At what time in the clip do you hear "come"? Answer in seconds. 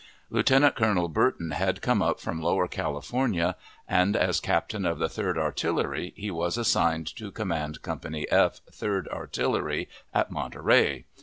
1.83-2.01